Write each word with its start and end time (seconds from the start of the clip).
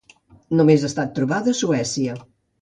Només 0.59 0.85
ha 0.85 0.89
estat 0.89 1.13
trobada 1.19 1.55
a 1.57 1.59
Suècia. 1.61 2.17